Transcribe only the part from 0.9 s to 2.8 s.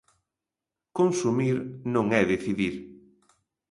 Consumir non é decidir.